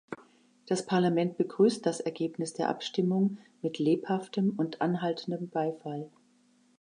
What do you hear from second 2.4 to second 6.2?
der Abstimmung mit lebhaftem und anhaltendem Beifall.